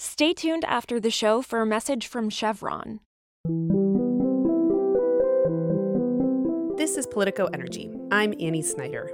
Stay 0.00 0.32
tuned 0.32 0.64
after 0.64 1.00
the 1.00 1.10
show 1.10 1.42
for 1.42 1.60
a 1.60 1.66
message 1.66 2.06
from 2.06 2.30
Chevron. 2.30 3.00
This 6.76 6.96
is 6.96 7.04
Politico 7.08 7.46
Energy. 7.46 7.90
I'm 8.12 8.32
Annie 8.38 8.62
Snider. 8.62 9.10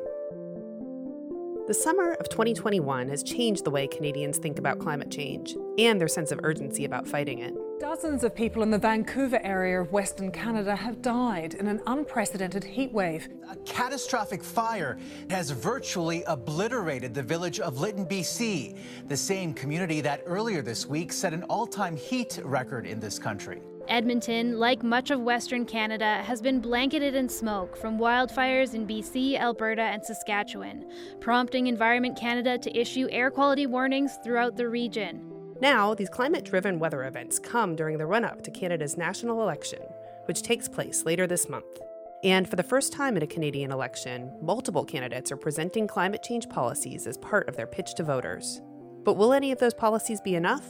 The 1.66 1.72
summer 1.72 2.12
of 2.21 2.29
2021 2.29 3.08
has 3.08 3.22
changed 3.22 3.64
the 3.64 3.71
way 3.71 3.87
Canadians 3.87 4.37
think 4.37 4.59
about 4.59 4.79
climate 4.79 5.11
change 5.11 5.56
and 5.79 5.98
their 5.98 6.09
sense 6.09 6.30
of 6.30 6.40
urgency 6.43 6.84
about 6.84 7.09
fighting 7.09 7.38
it. 7.38 7.55
Dozens 7.80 8.23
of 8.23 8.34
people 8.34 8.62
in 8.62 8.70
the 8.70 8.77
Vancouver 8.77 9.41
area 9.43 9.80
of 9.80 9.91
Western 9.91 10.30
Canada 10.30 10.77
have 10.77 11.00
died 11.00 11.55
in 11.55 11.66
an 11.66 11.80
unprecedented 11.87 12.64
heat 12.64 12.92
wave. 12.92 13.30
A 13.50 13.56
catastrophic 13.64 14.45
fire 14.45 14.98
has 15.30 15.52
virtually 15.52 16.23
obliterated 16.24 17.14
the 17.14 17.23
village 17.23 17.61
of 17.61 17.80
Lytton, 17.80 18.05
BC, 18.05 18.77
the 19.09 19.16
same 19.16 19.55
community 19.55 20.02
that 20.02 20.23
earlier 20.27 20.60
this 20.60 20.84
week 20.87 21.15
set 21.15 21.33
an 21.33 21.45
all 21.45 21.66
time 21.66 21.96
heat 21.96 22.41
record 22.45 22.87
in 22.87 23.01
this 23.01 23.19
country. 23.19 23.62
Edmonton, 23.95 24.59
like 24.59 24.83
much 24.83 25.12
of 25.12 25.21
Western 25.21 25.65
Canada, 25.65 26.21
has 26.25 26.43
been 26.43 26.59
blanketed 26.59 27.15
in 27.15 27.29
smoke 27.29 27.77
from 27.77 27.97
wildfires 27.97 28.75
in 28.75 28.89
BC, 28.89 29.39
Alberta, 29.39 29.83
and 29.83 30.05
Saskatchewan, 30.05 30.91
prompting 31.20 31.69
Environment 31.69 32.19
Canada 32.19 32.59
to 32.59 32.77
issue 32.77 33.07
air 33.12 33.30
quality 33.30 33.67
warnings 33.67 34.19
throughout 34.25 34.57
the 34.57 34.69
region. 34.69 35.30
Now, 35.61 35.95
these 35.95 36.09
climate 36.09 36.45
driven 36.45 36.80
weather 36.80 37.05
events 37.05 37.39
come 37.39 37.77
during 37.77 37.97
the 37.97 38.05
run 38.05 38.25
up 38.25 38.43
to 38.43 38.51
Canada's 38.51 38.97
national 38.97 39.41
election, 39.43 39.79
which 40.25 40.42
takes 40.42 40.69
place 40.69 41.05
later 41.05 41.29
this 41.29 41.48
month. 41.48 41.79
And 42.25 42.48
for 42.48 42.56
the 42.56 42.65
first 42.65 42.92
time 42.92 43.17
in 43.17 43.23
a 43.23 43.29
Canadian 43.29 43.70
election, 43.70 44.37
multiple 44.42 44.84
candidates 44.84 45.31
are 45.31 45.37
presenting 45.37 45.87
climate 45.87 46.25
change 46.25 46.48
policies 46.48 47.06
as 47.06 47.17
part 47.19 47.48
of 47.48 47.55
their 47.55 47.69
pitch 47.69 47.95
to 47.95 48.03
voters. 48.03 48.61
But 49.05 49.17
will 49.17 49.33
any 49.33 49.53
of 49.53 49.61
those 49.61 49.73
policies 49.73 50.20
be 50.20 50.34
enough? 50.34 50.67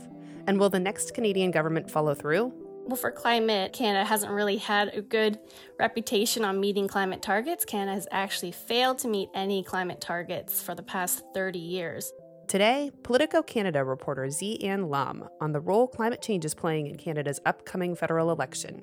And 0.47 0.61
will 0.61 0.69
the 0.69 0.79
next 0.79 1.15
Canadian 1.15 1.53
government 1.53 1.91
follow 1.91 2.15
through? 2.15 2.53
Well, 2.87 2.97
for 2.97 3.11
climate, 3.11 3.73
Canada 3.73 4.05
hasn't 4.05 4.31
really 4.31 4.59
had 4.59 4.89
a 4.89 5.01
good 5.01 5.39
reputation 5.79 6.45
on 6.45 6.61
meeting 6.61 6.87
climate 6.87 7.23
targets. 7.23 7.65
Canada 7.65 7.95
has 7.95 8.07
actually 8.11 8.53
failed 8.53 8.99
to 8.99 9.09
meet 9.09 9.31
any 9.35 9.63
climate 9.63 10.03
targets 10.03 10.63
for 10.63 10.75
the 10.75 10.83
past 10.83 11.23
30 11.33 11.59
years. 11.59 12.13
Today, 12.47 12.91
Politico 13.03 13.41
Canada 13.43 13.83
reporter 13.83 14.29
Zi-Ann 14.29 14.91
Lum 14.91 15.27
on 15.41 15.53
the 15.53 15.61
role 15.61 15.89
climate 15.89 16.21
change 16.21 16.45
is 16.45 16.55
playing 16.55 16.89
in 16.89 16.97
Canada's 16.97 17.41
upcoming 17.47 17.97
federal 17.97 18.31
election. 18.31 18.83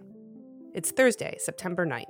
It's 0.74 0.90
Thursday, 0.90 1.38
September 1.38 1.86
9th. 1.86 2.08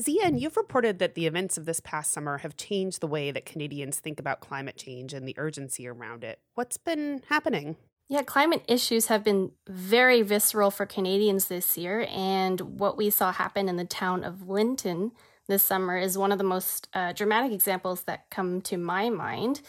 Zi-Ann, 0.00 0.38
you've 0.38 0.56
reported 0.56 0.98
that 1.00 1.14
the 1.14 1.26
events 1.26 1.58
of 1.58 1.64
this 1.64 1.80
past 1.80 2.12
summer 2.12 2.38
have 2.38 2.56
changed 2.56 3.00
the 3.00 3.06
way 3.06 3.30
that 3.30 3.44
Canadians 3.44 3.98
think 3.98 4.20
about 4.20 4.40
climate 4.40 4.76
change 4.76 5.12
and 5.12 5.26
the 5.26 5.34
urgency 5.36 5.88
around 5.88 6.22
it. 6.22 6.38
What's 6.54 6.76
been 6.76 7.22
happening? 7.28 7.76
Yeah, 8.08 8.22
climate 8.22 8.64
issues 8.68 9.06
have 9.06 9.24
been 9.24 9.52
very 9.68 10.22
visceral 10.22 10.70
for 10.70 10.86
Canadians 10.86 11.46
this 11.46 11.76
year, 11.76 12.06
and 12.08 12.78
what 12.78 12.96
we 12.96 13.10
saw 13.10 13.32
happen 13.32 13.68
in 13.68 13.76
the 13.76 13.84
town 13.84 14.24
of 14.24 14.48
Lytton 14.48 15.12
this 15.48 15.62
summer 15.62 15.96
is 15.96 16.16
one 16.16 16.30
of 16.30 16.38
the 16.38 16.44
most 16.44 16.88
uh, 16.94 17.12
dramatic 17.12 17.52
examples 17.52 18.02
that 18.02 18.30
come 18.30 18.60
to 18.62 18.76
my 18.76 19.08
mind. 19.08 19.62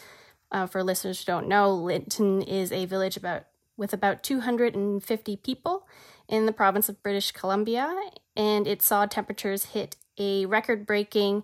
Uh, 0.52 0.66
for 0.66 0.82
listeners 0.82 1.20
who 1.20 1.24
don't 1.24 1.48
know, 1.48 1.74
Lytton 1.74 2.42
is 2.42 2.70
a 2.70 2.84
village 2.84 3.16
about 3.16 3.44
with 3.76 3.92
about 3.94 4.22
250 4.22 5.36
people 5.36 5.86
in 6.28 6.44
the 6.44 6.52
province 6.52 6.88
of 6.88 7.02
British 7.02 7.32
Columbia, 7.32 7.94
and 8.36 8.66
it 8.66 8.82
saw 8.82 9.06
temperatures 9.06 9.66
hit 9.66 9.96
a 10.20 10.46
record 10.46 10.86
breaking 10.86 11.42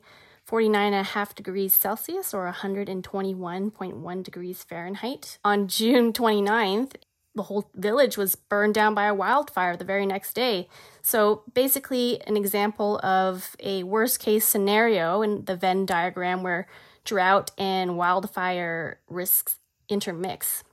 49.5 0.49 1.35
degrees 1.35 1.75
Celsius 1.75 2.33
or 2.33 2.53
121.1 2.53 4.23
degrees 4.23 4.63
Fahrenheit. 4.63 5.39
On 5.45 5.67
June 5.67 6.13
29th, 6.13 6.95
the 7.35 7.43
whole 7.45 7.69
village 7.75 8.17
was 8.17 8.37
burned 8.37 8.75
down 8.75 8.95
by 8.95 9.07
a 9.07 9.15
wildfire 9.15 9.77
the 9.77 9.85
very 9.85 10.07
next 10.07 10.35
day. 10.35 10.69
So, 11.03 11.43
basically, 11.53 12.21
an 12.27 12.37
example 12.37 12.99
of 13.03 13.57
a 13.61 13.83
worst 13.83 14.21
case 14.21 14.47
scenario 14.47 15.23
in 15.23 15.45
the 15.45 15.57
Venn 15.57 15.85
diagram 15.85 16.43
where 16.43 16.69
drought 17.05 17.51
and 17.59 17.97
wildfire 17.97 19.01
risks 19.09 19.57
intermix. 19.89 20.65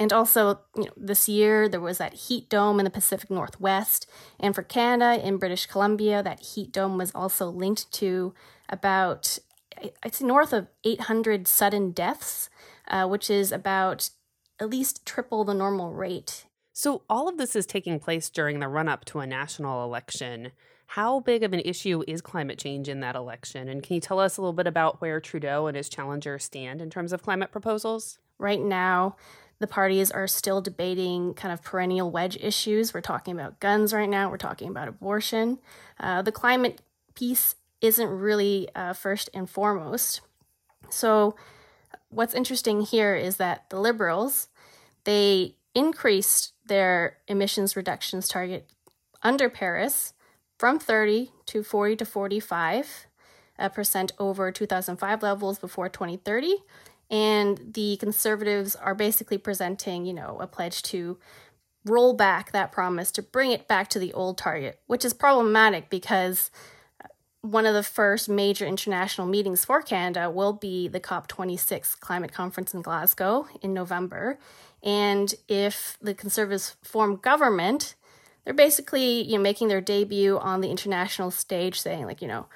And 0.00 0.14
also, 0.14 0.60
you 0.74 0.84
know, 0.84 0.92
this 0.96 1.28
year 1.28 1.68
there 1.68 1.80
was 1.80 1.98
that 1.98 2.14
heat 2.14 2.48
dome 2.48 2.80
in 2.80 2.84
the 2.84 2.90
Pacific 2.90 3.30
Northwest. 3.30 4.10
And 4.40 4.54
for 4.54 4.62
Canada, 4.62 5.24
in 5.24 5.36
British 5.36 5.66
Columbia, 5.66 6.22
that 6.22 6.40
heat 6.40 6.72
dome 6.72 6.96
was 6.96 7.12
also 7.14 7.50
linked 7.50 7.92
to 7.92 8.34
about, 8.70 9.38
I'd 10.02 10.14
say, 10.14 10.24
north 10.24 10.54
of 10.54 10.68
800 10.84 11.46
sudden 11.46 11.90
deaths, 11.90 12.48
uh, 12.88 13.06
which 13.06 13.28
is 13.28 13.52
about 13.52 14.08
at 14.58 14.70
least 14.70 15.04
triple 15.04 15.44
the 15.44 15.52
normal 15.52 15.92
rate. 15.92 16.46
So, 16.72 17.02
all 17.10 17.28
of 17.28 17.36
this 17.36 17.54
is 17.54 17.66
taking 17.66 18.00
place 18.00 18.30
during 18.30 18.60
the 18.60 18.68
run 18.68 18.88
up 18.88 19.04
to 19.06 19.18
a 19.18 19.26
national 19.26 19.84
election. 19.84 20.52
How 20.86 21.20
big 21.20 21.42
of 21.42 21.52
an 21.52 21.60
issue 21.60 22.02
is 22.08 22.22
climate 22.22 22.58
change 22.58 22.88
in 22.88 23.00
that 23.00 23.16
election? 23.16 23.68
And 23.68 23.82
can 23.82 23.96
you 23.96 24.00
tell 24.00 24.18
us 24.18 24.38
a 24.38 24.40
little 24.40 24.54
bit 24.54 24.66
about 24.66 25.00
where 25.02 25.20
Trudeau 25.20 25.66
and 25.66 25.76
his 25.76 25.90
challenger 25.90 26.38
stand 26.38 26.80
in 26.80 26.88
terms 26.88 27.12
of 27.12 27.22
climate 27.22 27.52
proposals? 27.52 28.18
Right 28.38 28.60
now, 28.60 29.16
the 29.60 29.66
parties 29.66 30.10
are 30.10 30.26
still 30.26 30.60
debating 30.60 31.34
kind 31.34 31.52
of 31.52 31.62
perennial 31.62 32.10
wedge 32.10 32.36
issues. 32.40 32.92
We're 32.92 33.02
talking 33.02 33.34
about 33.38 33.60
guns 33.60 33.92
right 33.92 34.08
now, 34.08 34.30
we're 34.30 34.38
talking 34.38 34.68
about 34.68 34.88
abortion. 34.88 35.58
Uh, 36.00 36.22
the 36.22 36.32
climate 36.32 36.80
piece 37.14 37.54
isn't 37.80 38.08
really 38.08 38.68
uh, 38.74 38.94
first 38.94 39.30
and 39.32 39.48
foremost. 39.48 40.22
So, 40.88 41.36
what's 42.08 42.34
interesting 42.34 42.80
here 42.80 43.14
is 43.14 43.36
that 43.36 43.68
the 43.70 43.78
Liberals, 43.78 44.48
they 45.04 45.54
increased 45.74 46.52
their 46.66 47.18
emissions 47.28 47.76
reductions 47.76 48.28
target 48.28 48.70
under 49.22 49.48
Paris 49.48 50.14
from 50.58 50.78
30 50.78 51.32
to 51.46 51.62
40 51.62 51.96
to 51.96 52.04
45 52.04 53.06
uh, 53.58 53.68
percent 53.68 54.12
over 54.18 54.50
2005 54.50 55.22
levels 55.22 55.58
before 55.58 55.88
2030 55.88 56.56
and 57.10 57.72
the 57.74 57.96
conservatives 57.96 58.76
are 58.76 58.94
basically 58.94 59.38
presenting, 59.38 60.06
you 60.06 60.14
know, 60.14 60.38
a 60.40 60.46
pledge 60.46 60.82
to 60.84 61.18
roll 61.84 62.12
back 62.12 62.52
that 62.52 62.70
promise 62.70 63.10
to 63.10 63.22
bring 63.22 63.50
it 63.50 63.66
back 63.66 63.88
to 63.88 63.98
the 63.98 64.12
old 64.12 64.38
target, 64.38 64.80
which 64.86 65.04
is 65.04 65.12
problematic 65.14 65.90
because 65.90 66.50
one 67.40 67.64
of 67.64 67.74
the 67.74 67.82
first 67.82 68.28
major 68.28 68.66
international 68.66 69.26
meetings 69.26 69.64
for 69.64 69.80
Canada 69.80 70.30
will 70.30 70.52
be 70.52 70.88
the 70.88 71.00
COP26 71.00 71.98
climate 71.98 72.32
conference 72.32 72.74
in 72.74 72.82
Glasgow 72.82 73.48
in 73.62 73.72
November. 73.72 74.38
And 74.82 75.34
if 75.48 75.96
the 76.02 76.14
Conservatives 76.14 76.76
form 76.82 77.16
government, 77.16 77.94
they're 78.44 78.54
basically 78.54 79.22
you 79.22 79.36
know 79.36 79.42
making 79.42 79.68
their 79.68 79.80
debut 79.80 80.38
on 80.38 80.60
the 80.60 80.70
international 80.70 81.30
stage 81.30 81.80
saying 81.80 82.04
like, 82.04 82.20
you 82.20 82.28
know, 82.28 82.46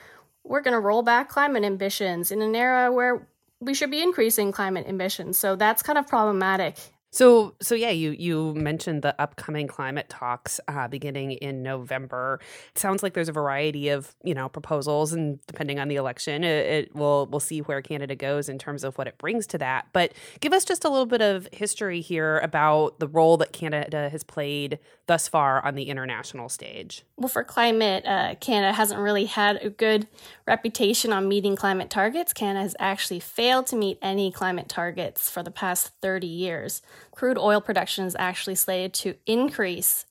we're 0.43 0.61
going 0.61 0.75
to 0.75 0.81
roll 0.81 1.03
back 1.03 1.31
climate 1.31 1.65
ambitions 1.65 2.31
in 2.31 2.43
an 2.43 2.55
era 2.55 2.93
where 2.93 3.27
we 3.65 3.75
should 3.75 3.91
be 3.91 4.03
increasing 4.03 4.53
climate 4.53 4.87
emissions. 4.87 5.39
So 5.39 5.57
that's 5.57 5.83
kind 5.83 5.99
of 5.99 6.07
problematic 6.07 6.77
so, 7.15 7.55
so 7.63 7.77
yeah, 7.77 7.91
you 7.91 8.11
you 8.11 8.55
mentioned 8.55 9.03
the 9.03 9.15
upcoming 9.23 9.69
climate 9.69 10.09
talks 10.09 10.59
uh, 10.67 10.89
beginning 10.89 11.31
in 11.31 11.63
November. 11.63 12.41
It 12.73 12.79
sounds 12.81 13.05
like 13.05 13.15
there's 13.15 13.29
a 13.29 13.33
variety 13.33 13.91
of 13.91 14.17
you 14.25 14.35
know 14.35 14.49
proposals, 14.49 15.13
and 15.13 15.39
depending 15.47 15.79
on 15.79 15.87
the 15.87 15.95
election, 15.95 16.43
it, 16.43 16.67
it 16.67 16.97
will 16.97 17.27
we'll 17.31 17.39
see 17.39 17.61
where 17.61 17.81
Canada 17.83 18.17
goes 18.17 18.49
in 18.49 18.59
terms 18.59 18.83
of 18.83 18.99
what 18.99 19.07
it 19.07 19.17
brings 19.17 19.47
to 19.47 19.59
that. 19.59 19.87
But 19.93 20.13
give 20.41 20.53
us 20.53 20.65
just 20.65 20.85
a 20.85 20.89
little 20.89 21.07
bit 21.07 21.23
of 21.23 21.49
history 21.53 22.01
here 22.01 22.41
about 22.41 22.99
the 22.99 23.07
role 23.07 23.37
that 23.37 23.53
Canada 23.53 24.09
has 24.09 24.25
played 24.25 24.81
thus 25.07 25.29
far 25.29 25.65
on 25.65 25.77
the 25.77 25.85
international 25.85 26.49
stage. 26.49 27.05
Well, 27.17 27.29
for 27.29 27.45
climate, 27.45 28.05
uh, 28.07 28.35
Canada 28.41 28.73
hasn't 28.73 28.99
really 28.99 29.27
had 29.27 29.63
a 29.63 29.71
good 29.71 30.09
reputation 30.49 31.13
on 31.13 31.29
meeting 31.29 31.55
climate 31.55 31.91
targets. 31.91 32.33
Canada 32.33 32.63
has 32.63 32.75
actually 32.81 33.21
failed 33.21 33.67
to 33.69 33.77
meet 33.77 33.99
any 34.03 34.33
climate 34.33 34.69
targets 34.69 35.31
for 35.31 35.45
the 35.45 35.53
past 35.53 35.93
30 36.03 36.27
years 36.27 36.83
crude 37.15 37.39
oil 37.39 37.61
production 37.61 38.05
is 38.05 38.17
actually 38.19 38.57
slated 38.57 38.93
to 38.93 39.15
increase 39.25 40.05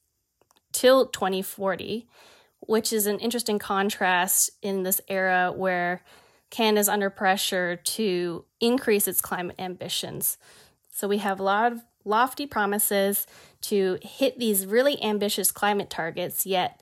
till 0.72 1.08
2040, 1.08 2.08
which 2.62 2.94
is 2.94 3.06
an 3.06 3.20
interesting 3.20 3.60
contrast 3.60 4.50
in 4.62 4.84
this 4.84 5.02
era 5.10 5.52
where 5.54 6.02
Canada 6.50 6.80
is 6.80 6.88
under 6.88 7.10
pressure 7.10 7.76
to 7.76 8.46
increase 8.62 9.08
its 9.08 9.20
climate 9.20 9.58
ambitions. 9.60 10.38
So 10.94 11.08
we 11.08 11.18
have 11.18 11.40
a 11.40 11.44
lot 11.44 11.74
of 11.74 11.82
lofty 12.06 12.46
promises 12.46 13.28
to 13.62 13.98
hit 14.02 14.40
these 14.40 14.66
really 14.66 15.02
ambitious 15.04 15.52
climate 15.52 15.90
targets, 15.90 16.46
yet 16.46 16.82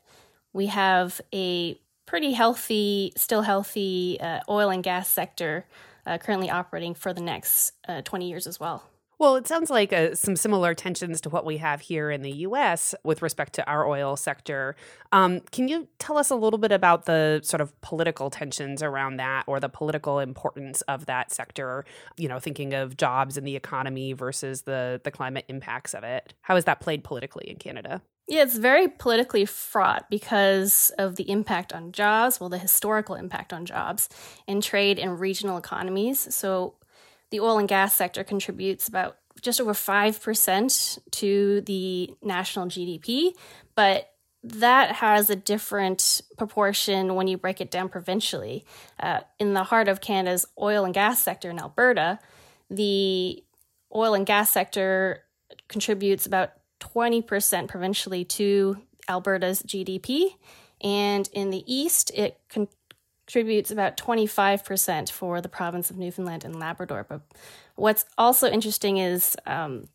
we 0.54 0.68
have 0.68 1.20
a 1.34 1.80
pretty 2.06 2.34
healthy, 2.34 3.14
still 3.16 3.42
healthy 3.42 4.20
uh, 4.22 4.42
oil 4.50 4.70
and 4.70 4.84
gas 4.84 5.08
sector 5.08 5.66
uh, 6.06 6.18
currently 6.20 6.50
operating 6.50 6.94
for 6.94 7.12
the 7.12 7.22
next 7.22 7.74
uh, 7.88 8.02
20 8.02 8.30
years 8.30 8.46
as 8.46 8.60
well. 8.60 8.91
Well, 9.22 9.36
it 9.36 9.48
sounds 9.48 9.70
like 9.70 9.94
uh, 9.94 10.16
some 10.16 10.36
similar 10.36 10.74
tensions 10.74 11.22
to 11.22 11.30
what 11.30 11.46
we 11.46 11.58
have 11.58 11.80
here 11.80 12.10
in 12.10 12.24
the 12.24 12.32
US 12.48 12.96
with 13.04 13.22
respect 13.22 13.54
to 13.54 13.70
our 13.70 13.88
oil 13.88 14.18
sector. 14.18 14.76
Um, 15.12 15.42
can 15.52 15.68
you 15.68 15.88
tell 16.00 16.18
us 16.18 16.32
a 16.32 16.36
little 16.36 16.58
bit 16.58 16.72
about 16.72 17.06
the 17.06 17.40
sort 17.44 17.62
of 17.62 17.80
political 17.82 18.32
tensions 18.32 18.82
around 18.82 19.18
that 19.18 19.44
or 19.46 19.60
the 19.60 19.70
political 19.70 20.18
importance 20.18 20.82
of 20.88 21.06
that 21.06 21.32
sector? 21.32 21.86
You 22.18 22.30
know, 22.30 22.40
thinking 22.40 22.74
of 22.74 22.98
jobs 22.98 23.38
and 23.38 23.46
the 23.46 23.56
economy 23.56 24.14
versus 24.14 24.64
the, 24.64 25.00
the 25.04 25.12
climate 25.12 25.46
impacts 25.50 25.94
of 25.94 26.04
it. 26.04 26.34
How 26.42 26.56
is 26.56 26.66
that 26.66 26.80
played 26.80 27.04
politically 27.04 27.48
in 27.48 27.58
Canada? 27.58 28.02
Yeah, 28.28 28.42
it's 28.42 28.58
very 28.58 28.88
politically 28.88 29.46
fraught 29.46 30.10
because 30.10 30.92
of 30.98 31.18
the 31.18 31.30
impact 31.30 31.74
on 31.74 31.92
jobs, 31.92 32.40
well, 32.40 32.50
the 32.50 32.58
historical 32.58 33.14
impact 33.14 33.54
on 33.54 33.66
jobs, 33.66 34.10
and 34.48 34.64
trade 34.64 34.98
and 34.98 35.20
regional 35.20 35.58
economies. 35.58 36.34
So, 36.34 36.76
the 37.32 37.40
oil 37.40 37.58
and 37.58 37.68
gas 37.68 37.96
sector 37.96 38.24
contributes 38.24 38.88
about 38.88 39.18
just 39.42 39.60
over 39.60 39.74
5% 39.74 41.00
to 41.12 41.62
the 41.62 42.14
national 42.22 42.68
GDP, 42.68 43.32
but 43.76 44.12
that 44.44 44.94
has 44.94 45.30
a 45.30 45.36
different 45.36 46.22
proportion 46.38 47.16
when 47.16 47.28
you 47.28 47.38
break 47.38 47.62
it 47.62 47.72
down 47.72 47.90
provincially. 47.90 48.66
Uh, 49.00 49.22
in 49.40 49.54
the 49.54 49.64
heart 49.64 49.88
of 49.88 50.02
Canada's 50.02 50.46
oil 50.60 50.84
and 50.84 50.94
gas 50.94 51.22
sector 51.22 51.50
in 51.50 51.60
Alberta, 51.60 52.20
the 52.70 53.44
oil 53.96 54.14
and 54.14 54.26
gas 54.26 54.50
sector 54.50 55.24
contributes 55.68 56.26
about 56.26 56.52
20% 56.80 57.68
provincially 57.68 58.26
to 58.26 58.78
Alberta's 59.08 59.62
GDP. 59.62 60.36
And 60.82 61.30
in 61.34 61.52
the 61.52 61.64
east, 61.72 62.12
it 62.16 62.40
con- 62.50 62.68
contributes 63.32 63.72
about 63.72 63.96
25% 63.96 65.10
for 65.10 65.40
the 65.40 65.48
province 65.48 65.90
of 65.90 65.98
Newfoundland 65.98 66.44
and 66.44 66.60
Labrador. 66.60 67.06
But 67.08 67.22
what's 67.76 68.04
also 68.18 68.50
interesting 68.50 68.98
is 68.98 69.38
um, 69.46 69.88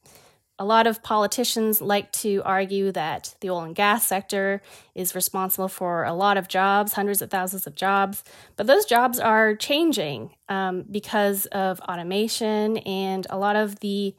a 0.58 0.64
lot 0.64 0.86
of 0.86 1.02
politicians 1.02 1.82
like 1.82 2.10
to 2.12 2.40
argue 2.46 2.92
that 2.92 3.34
the 3.40 3.50
oil 3.50 3.60
and 3.60 3.74
gas 3.74 4.06
sector 4.06 4.62
is 4.94 5.14
responsible 5.14 5.68
for 5.68 6.04
a 6.04 6.14
lot 6.14 6.38
of 6.38 6.48
jobs, 6.48 6.94
hundreds 6.94 7.20
of 7.20 7.28
thousands 7.28 7.66
of 7.66 7.74
jobs, 7.74 8.24
but 8.56 8.66
those 8.66 8.86
jobs 8.86 9.20
are 9.20 9.54
changing 9.54 10.30
um, 10.48 10.84
because 10.90 11.44
of 11.46 11.78
automation 11.80 12.78
and 12.78 13.26
a 13.28 13.36
lot 13.36 13.54
of 13.54 13.80
the 13.80 14.14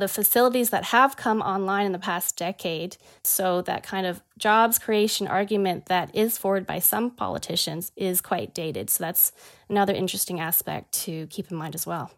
the 0.00 0.08
facilities 0.08 0.70
that 0.70 0.84
have 0.84 1.16
come 1.16 1.40
online 1.40 1.86
in 1.86 1.92
the 1.92 1.98
past 1.98 2.36
decade. 2.36 2.96
So, 3.22 3.62
that 3.62 3.82
kind 3.82 4.06
of 4.06 4.22
jobs 4.38 4.78
creation 4.78 5.28
argument 5.28 5.86
that 5.86 6.14
is 6.14 6.36
forwarded 6.36 6.66
by 6.66 6.80
some 6.80 7.10
politicians 7.10 7.92
is 7.94 8.20
quite 8.20 8.52
dated. 8.52 8.90
So, 8.90 9.04
that's 9.04 9.32
another 9.68 9.94
interesting 9.94 10.40
aspect 10.40 10.92
to 11.04 11.26
keep 11.28 11.50
in 11.50 11.56
mind 11.56 11.74
as 11.74 11.86
well. 11.86 12.10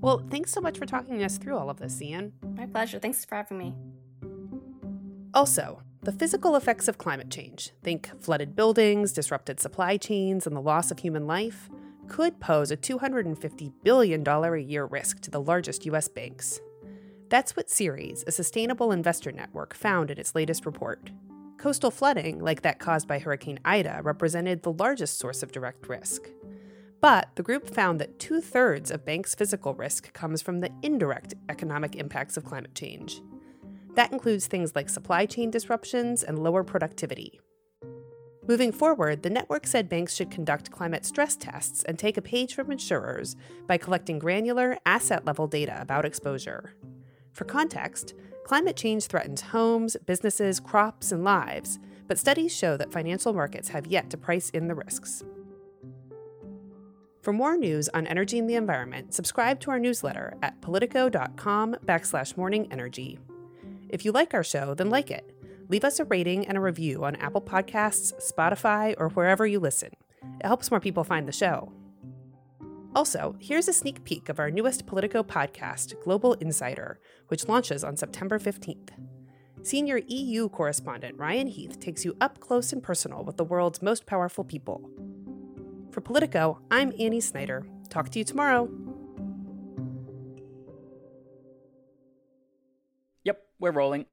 Well, 0.00 0.22
thanks 0.30 0.52
so 0.52 0.60
much 0.60 0.78
for 0.78 0.86
talking 0.86 1.22
us 1.22 1.38
through 1.38 1.56
all 1.56 1.70
of 1.70 1.78
this, 1.78 2.00
Ian. 2.00 2.32
My 2.56 2.66
pleasure. 2.66 2.98
Thanks 2.98 3.24
for 3.24 3.34
having 3.34 3.58
me. 3.58 3.74
Also, 5.34 5.82
the 6.02 6.12
physical 6.12 6.56
effects 6.56 6.88
of 6.88 6.96
climate 6.96 7.30
change 7.30 7.72
think 7.82 8.10
flooded 8.22 8.56
buildings, 8.56 9.12
disrupted 9.12 9.60
supply 9.60 9.96
chains, 9.96 10.46
and 10.46 10.56
the 10.56 10.60
loss 10.60 10.90
of 10.90 11.00
human 11.00 11.26
life 11.26 11.68
could 12.08 12.40
pose 12.40 12.70
a 12.70 12.76
$250 12.76 13.72
billion 13.82 14.26
a 14.26 14.56
year 14.56 14.86
risk 14.86 15.20
to 15.20 15.30
the 15.30 15.40
largest 15.40 15.86
U.S. 15.86 16.08
banks. 16.08 16.60
That's 17.28 17.56
what 17.56 17.70
Ceres, 17.70 18.24
a 18.26 18.32
sustainable 18.32 18.90
investor 18.90 19.30
network, 19.30 19.74
found 19.74 20.10
in 20.10 20.18
its 20.18 20.34
latest 20.34 20.64
report. 20.64 21.10
Coastal 21.58 21.90
flooding, 21.90 22.40
like 22.40 22.62
that 22.62 22.78
caused 22.78 23.06
by 23.06 23.18
Hurricane 23.18 23.58
Ida, 23.64 24.00
represented 24.02 24.62
the 24.62 24.72
largest 24.72 25.18
source 25.18 25.42
of 25.42 25.52
direct 25.52 25.88
risk. 25.88 26.28
But 27.00 27.28
the 27.34 27.42
group 27.42 27.68
found 27.68 28.00
that 28.00 28.18
two 28.18 28.40
thirds 28.40 28.90
of 28.90 29.04
banks' 29.04 29.34
physical 29.34 29.74
risk 29.74 30.12
comes 30.12 30.40
from 30.40 30.60
the 30.60 30.70
indirect 30.82 31.34
economic 31.48 31.96
impacts 31.96 32.36
of 32.36 32.44
climate 32.44 32.74
change. 32.74 33.20
That 33.94 34.12
includes 34.12 34.46
things 34.46 34.74
like 34.74 34.88
supply 34.88 35.26
chain 35.26 35.50
disruptions 35.50 36.22
and 36.22 36.38
lower 36.38 36.64
productivity. 36.64 37.40
Moving 38.48 38.72
forward, 38.72 39.22
the 39.22 39.28
network 39.28 39.66
said 39.66 39.90
banks 39.90 40.14
should 40.14 40.30
conduct 40.30 40.70
climate 40.70 41.04
stress 41.04 41.36
tests 41.36 41.84
and 41.84 41.98
take 41.98 42.16
a 42.16 42.22
page 42.22 42.54
from 42.54 42.72
insurers 42.72 43.36
by 43.66 43.76
collecting 43.76 44.18
granular, 44.18 44.78
asset 44.86 45.26
level 45.26 45.46
data 45.46 45.78
about 45.78 46.06
exposure. 46.06 46.72
For 47.34 47.44
context, 47.44 48.14
climate 48.44 48.74
change 48.74 49.06
threatens 49.06 49.42
homes, 49.42 49.98
businesses, 50.06 50.60
crops, 50.60 51.12
and 51.12 51.24
lives, 51.24 51.78
but 52.06 52.18
studies 52.18 52.56
show 52.56 52.78
that 52.78 52.90
financial 52.90 53.34
markets 53.34 53.68
have 53.68 53.86
yet 53.86 54.08
to 54.08 54.16
price 54.16 54.48
in 54.48 54.66
the 54.66 54.74
risks. 54.74 55.22
For 57.20 57.34
more 57.34 57.58
news 57.58 57.90
on 57.90 58.06
energy 58.06 58.38
and 58.38 58.48
the 58.48 58.54
environment, 58.54 59.12
subscribe 59.12 59.60
to 59.60 59.70
our 59.72 59.78
newsletter 59.78 60.32
at 60.42 60.58
politico.com 60.62 61.76
backslash 61.84 62.34
morning 62.38 62.66
energy. 62.72 63.18
If 63.90 64.06
you 64.06 64.12
like 64.12 64.32
our 64.32 64.44
show, 64.44 64.72
then 64.72 64.88
like 64.88 65.10
it 65.10 65.37
leave 65.68 65.84
us 65.84 66.00
a 66.00 66.04
rating 66.04 66.46
and 66.46 66.56
a 66.56 66.60
review 66.60 67.04
on 67.04 67.16
Apple 67.16 67.40
Podcasts, 67.40 68.12
Spotify, 68.20 68.94
or 68.98 69.08
wherever 69.10 69.46
you 69.46 69.60
listen. 69.60 69.90
It 70.40 70.46
helps 70.46 70.70
more 70.70 70.80
people 70.80 71.04
find 71.04 71.28
the 71.28 71.32
show. 71.32 71.72
Also, 72.94 73.36
here's 73.38 73.68
a 73.68 73.72
sneak 73.72 74.02
peek 74.04 74.28
of 74.28 74.38
our 74.38 74.50
newest 74.50 74.86
Politico 74.86 75.22
podcast, 75.22 76.02
Global 76.02 76.32
Insider, 76.34 76.98
which 77.28 77.46
launches 77.46 77.84
on 77.84 77.96
September 77.96 78.38
15th. 78.38 78.90
Senior 79.62 80.00
EU 80.06 80.48
correspondent 80.48 81.18
Ryan 81.18 81.46
Heath 81.46 81.78
takes 81.78 82.04
you 82.04 82.16
up 82.20 82.40
close 82.40 82.72
and 82.72 82.82
personal 82.82 83.24
with 83.24 83.36
the 83.36 83.44
world's 83.44 83.82
most 83.82 84.06
powerful 84.06 84.44
people. 84.44 84.88
For 85.90 86.00
Politico, 86.00 86.60
I'm 86.70 86.92
Annie 86.98 87.20
Snider. 87.20 87.66
Talk 87.88 88.08
to 88.10 88.18
you 88.18 88.24
tomorrow. 88.24 88.70
Yep, 93.24 93.42
we're 93.58 93.72
rolling. 93.72 94.06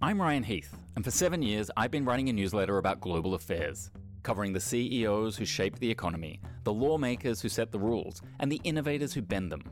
I'm 0.00 0.22
Ryan 0.22 0.44
Heath, 0.44 0.76
and 0.94 1.04
for 1.04 1.10
seven 1.10 1.42
years 1.42 1.72
I've 1.76 1.90
been 1.90 2.04
writing 2.04 2.28
a 2.28 2.32
newsletter 2.32 2.78
about 2.78 3.00
global 3.00 3.34
affairs, 3.34 3.90
covering 4.22 4.52
the 4.52 4.60
CEOs 4.60 5.36
who 5.36 5.44
shape 5.44 5.76
the 5.80 5.90
economy, 5.90 6.40
the 6.62 6.72
lawmakers 6.72 7.40
who 7.40 7.48
set 7.48 7.72
the 7.72 7.80
rules, 7.80 8.22
and 8.38 8.50
the 8.50 8.60
innovators 8.62 9.12
who 9.12 9.22
bend 9.22 9.50
them. 9.50 9.64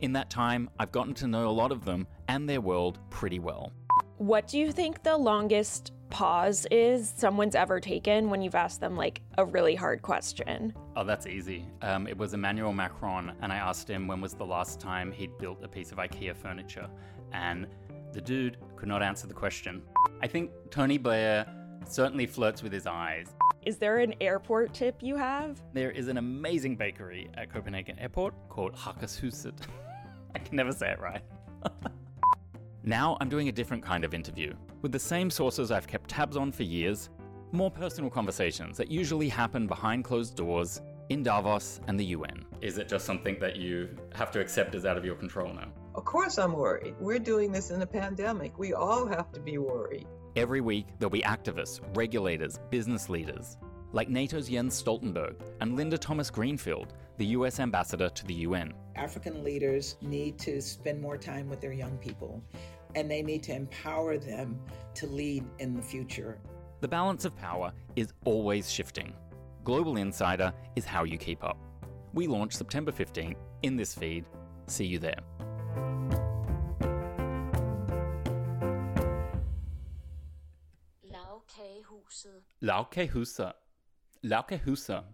In 0.00 0.12
that 0.12 0.28
time, 0.28 0.68
I've 0.78 0.92
gotten 0.92 1.14
to 1.14 1.26
know 1.26 1.48
a 1.48 1.50
lot 1.50 1.72
of 1.72 1.86
them 1.86 2.06
and 2.28 2.46
their 2.46 2.60
world 2.60 2.98
pretty 3.08 3.38
well. 3.38 3.72
What 4.18 4.48
do 4.48 4.58
you 4.58 4.70
think 4.70 5.02
the 5.02 5.16
longest 5.16 5.92
pause 6.10 6.66
is 6.70 7.14
someone's 7.16 7.54
ever 7.54 7.80
taken 7.80 8.28
when 8.28 8.42
you've 8.42 8.54
asked 8.54 8.82
them 8.82 8.98
like 8.98 9.22
a 9.38 9.46
really 9.46 9.74
hard 9.74 10.02
question? 10.02 10.74
Oh, 10.94 11.04
that's 11.04 11.26
easy. 11.26 11.64
Um, 11.80 12.06
it 12.06 12.18
was 12.18 12.34
Emmanuel 12.34 12.74
Macron, 12.74 13.32
and 13.40 13.50
I 13.50 13.56
asked 13.56 13.88
him 13.88 14.08
when 14.08 14.20
was 14.20 14.34
the 14.34 14.44
last 14.44 14.78
time 14.78 15.10
he'd 15.10 15.38
built 15.38 15.64
a 15.64 15.68
piece 15.68 15.90
of 15.90 15.96
IKEA 15.96 16.36
furniture, 16.36 16.90
and 17.32 17.66
the 18.14 18.20
dude 18.20 18.56
could 18.76 18.88
not 18.88 19.02
answer 19.02 19.26
the 19.26 19.34
question. 19.34 19.82
I 20.22 20.28
think 20.28 20.50
Tony 20.70 20.98
Blair 20.98 21.44
certainly 21.86 22.26
flirts 22.26 22.62
with 22.62 22.72
his 22.72 22.86
eyes. 22.86 23.26
Is 23.66 23.76
there 23.76 23.98
an 23.98 24.14
airport 24.20 24.72
tip 24.72 25.02
you 25.02 25.16
have? 25.16 25.60
There 25.72 25.90
is 25.90 26.06
an 26.08 26.18
amazing 26.18 26.76
bakery 26.76 27.28
at 27.34 27.52
Copenhagen 27.52 27.98
Airport 27.98 28.34
called 28.48 28.74
Hakkershuset. 28.74 29.58
I 30.34 30.38
can 30.38 30.56
never 30.56 30.70
say 30.70 30.92
it 30.92 31.00
right. 31.00 31.22
now 32.84 33.16
I'm 33.20 33.28
doing 33.28 33.48
a 33.48 33.52
different 33.52 33.82
kind 33.82 34.04
of 34.04 34.14
interview 34.14 34.54
with 34.82 34.92
the 34.92 34.98
same 34.98 35.28
sources 35.28 35.72
I've 35.72 35.86
kept 35.86 36.08
tabs 36.08 36.36
on 36.36 36.52
for 36.52 36.62
years. 36.62 37.10
More 37.50 37.70
personal 37.70 38.10
conversations 38.10 38.76
that 38.76 38.90
usually 38.90 39.28
happen 39.28 39.66
behind 39.66 40.04
closed 40.04 40.36
doors 40.36 40.82
in 41.08 41.22
Davos 41.22 41.80
and 41.88 41.98
the 41.98 42.04
UN. 42.06 42.44
Is 42.60 42.78
it 42.78 42.88
just 42.88 43.04
something 43.04 43.38
that 43.40 43.56
you 43.56 43.88
have 44.14 44.30
to 44.32 44.40
accept 44.40 44.74
is 44.74 44.86
out 44.86 44.96
of 44.96 45.04
your 45.04 45.16
control 45.16 45.52
now? 45.52 45.72
Of 45.94 46.04
course, 46.04 46.38
I'm 46.38 46.54
worried. 46.54 46.96
We're 46.98 47.20
doing 47.20 47.52
this 47.52 47.70
in 47.70 47.80
a 47.82 47.86
pandemic. 47.86 48.58
We 48.58 48.74
all 48.74 49.06
have 49.06 49.30
to 49.32 49.40
be 49.40 49.58
worried. 49.58 50.06
Every 50.34 50.60
week, 50.60 50.86
there'll 50.98 51.10
be 51.10 51.22
activists, 51.22 51.80
regulators, 51.94 52.58
business 52.70 53.08
leaders, 53.08 53.56
like 53.92 54.08
NATO's 54.08 54.48
Jens 54.48 54.82
Stoltenberg 54.82 55.36
and 55.60 55.76
Linda 55.76 55.96
Thomas 55.96 56.30
Greenfield, 56.30 56.94
the 57.16 57.26
US 57.26 57.60
ambassador 57.60 58.08
to 58.08 58.26
the 58.26 58.34
UN. 58.34 58.74
African 58.96 59.44
leaders 59.44 59.94
need 60.02 60.36
to 60.40 60.60
spend 60.60 61.00
more 61.00 61.16
time 61.16 61.48
with 61.48 61.60
their 61.60 61.72
young 61.72 61.96
people, 61.98 62.42
and 62.96 63.08
they 63.08 63.22
need 63.22 63.44
to 63.44 63.54
empower 63.54 64.18
them 64.18 64.58
to 64.94 65.06
lead 65.06 65.44
in 65.60 65.76
the 65.76 65.82
future. 65.82 66.40
The 66.80 66.88
balance 66.88 67.24
of 67.24 67.36
power 67.36 67.72
is 67.94 68.12
always 68.24 68.68
shifting. 68.68 69.12
Global 69.62 69.96
Insider 69.96 70.52
is 70.74 70.84
how 70.84 71.04
you 71.04 71.18
keep 71.18 71.44
up. 71.44 71.56
We 72.14 72.26
launch 72.26 72.54
September 72.54 72.90
15th 72.90 73.36
in 73.62 73.76
this 73.76 73.94
feed. 73.94 74.24
See 74.66 74.86
you 74.86 74.98
there. 74.98 75.20
Lagkagehuset. 82.64 83.52
Lagkagehuset. 84.24 85.04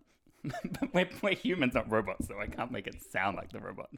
we're, 0.94 1.08
we're 1.22 1.34
humans, 1.34 1.74
not 1.74 1.90
robots, 1.90 2.28
so 2.28 2.38
I 2.38 2.46
can't 2.46 2.70
make 2.70 2.86
it 2.86 3.02
sound 3.10 3.36
like 3.36 3.50
the 3.50 3.58
robot. 3.58 3.90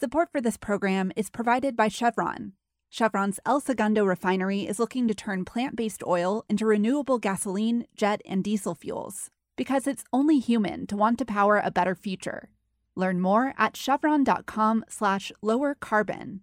Support 0.00 0.30
for 0.32 0.40
this 0.40 0.56
program 0.56 1.12
is 1.14 1.28
provided 1.28 1.76
by 1.76 1.88
Chevron. 1.88 2.52
Chevron's 2.88 3.38
El 3.44 3.60
Segundo 3.60 4.04
refinery 4.04 4.60
is 4.66 4.78
looking 4.78 5.06
to 5.06 5.14
turn 5.14 5.44
plant 5.44 5.76
based 5.76 6.02
oil 6.06 6.44
into 6.48 6.64
renewable 6.64 7.18
gasoline, 7.18 7.86
jet, 7.94 8.22
and 8.24 8.42
diesel 8.42 8.74
fuels. 8.74 9.28
Because 9.56 9.86
it's 9.86 10.04
only 10.10 10.38
human 10.38 10.86
to 10.86 10.96
want 10.96 11.18
to 11.18 11.26
power 11.26 11.60
a 11.62 11.70
better 11.70 11.94
future. 11.94 12.48
Learn 12.96 13.20
more 13.20 13.52
at 13.58 13.76
chevron.com 13.76 14.84
slash 14.88 15.30
lower 15.42 15.74
carbon. 15.74 16.40